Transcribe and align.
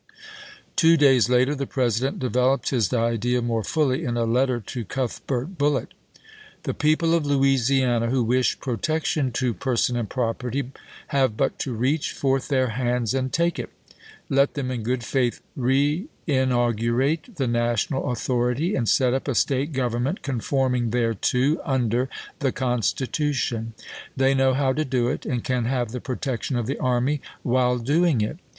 Two 0.75 0.97
days 0.97 1.29
later 1.29 1.53
the 1.53 1.67
President 1.67 2.17
developed 2.17 2.69
his 2.71 2.91
idea 2.91 3.39
more 3.39 3.63
fully 3.63 4.03
in 4.03 4.17
a 4.17 4.23
letter 4.25 4.59
to 4.59 4.83
Cuthbert 4.83 5.59
Bullitt: 5.59 5.93
The 6.63 6.73
people 6.73 7.13
of 7.13 7.23
Louisiana 7.23 8.09
who 8.09 8.23
wish 8.23 8.59
protection 8.59 9.31
to 9.33 9.53
per 9.53 9.75
son 9.75 9.95
and 9.95 10.09
property, 10.09 10.71
have 11.09 11.37
but 11.37 11.59
to 11.59 11.73
reach 11.75 12.13
forth 12.13 12.47
their 12.47 12.69
hands 12.69 13.13
and 13.13 13.31
take 13.31 13.59
it. 13.59 13.69
Let 14.27 14.55
them 14.55 14.71
in 14.71 14.81
good 14.81 15.03
faith 15.03 15.39
reinaugurate 15.55 17.35
the 17.35 17.47
national 17.47 18.09
authority 18.11 18.73
and 18.73 18.89
set 18.89 19.13
up 19.13 19.27
a 19.27 19.35
State 19.35 19.71
government 19.71 20.23
con 20.23 20.39
forming 20.39 20.89
thereto 20.89 21.61
under 21.63 22.09
the 22.39 22.51
Constitution. 22.51 23.75
They 24.17 24.33
know 24.33 24.55
how 24.55 24.73
to 24.73 24.83
do 24.83 25.09
it, 25.09 25.27
and 25.27 25.43
can 25.43 25.65
have 25.65 25.91
the 25.91 26.01
protection 26.01 26.55
of 26.55 26.65
the 26.65 26.79
army 26.79 27.21
while 27.43 27.77
doing 27.77 28.21
it. 28.21 28.39